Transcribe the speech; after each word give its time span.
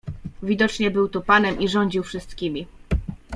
"Widocznie 0.43 0.91
był 0.91 1.09
tu 1.09 1.21
panem 1.21 1.59
i 1.59 1.67
rządził 1.67 2.03
wszystkimi." 2.03 2.67